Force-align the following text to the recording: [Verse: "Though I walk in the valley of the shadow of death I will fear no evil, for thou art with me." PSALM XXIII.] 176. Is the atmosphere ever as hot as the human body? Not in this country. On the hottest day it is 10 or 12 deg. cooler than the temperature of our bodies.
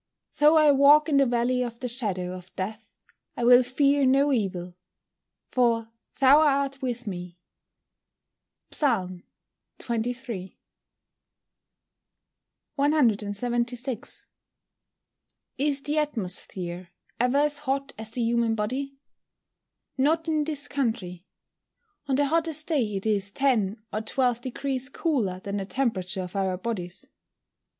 [Verse: 0.31 0.39
"Though 0.39 0.57
I 0.57 0.71
walk 0.71 1.09
in 1.09 1.17
the 1.17 1.27
valley 1.27 1.61
of 1.61 1.79
the 1.79 1.87
shadow 1.87 2.35
of 2.35 2.51
death 2.55 2.95
I 3.37 3.43
will 3.43 3.61
fear 3.61 4.03
no 4.03 4.33
evil, 4.33 4.75
for 5.51 5.91
thou 6.19 6.39
art 6.39 6.81
with 6.81 7.05
me." 7.05 7.37
PSALM 8.71 9.25
XXIII.] 9.79 10.57
176. 12.77 14.25
Is 15.59 15.81
the 15.83 15.99
atmosphere 15.99 16.89
ever 17.19 17.37
as 17.37 17.59
hot 17.59 17.93
as 17.99 18.09
the 18.09 18.23
human 18.23 18.55
body? 18.55 18.97
Not 19.99 20.27
in 20.27 20.45
this 20.45 20.67
country. 20.67 21.27
On 22.07 22.15
the 22.15 22.25
hottest 22.25 22.65
day 22.65 22.95
it 22.95 23.05
is 23.05 23.29
10 23.29 23.77
or 23.93 24.01
12 24.01 24.41
deg. 24.41 24.91
cooler 24.93 25.39
than 25.41 25.57
the 25.57 25.65
temperature 25.65 26.23
of 26.23 26.35
our 26.35 26.57
bodies. 26.57 27.05